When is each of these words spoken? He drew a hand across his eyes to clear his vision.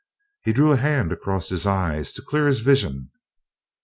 He 0.43 0.51
drew 0.51 0.71
a 0.71 0.77
hand 0.77 1.11
across 1.11 1.49
his 1.49 1.67
eyes 1.67 2.11
to 2.13 2.23
clear 2.23 2.47
his 2.47 2.61
vision. 2.61 3.11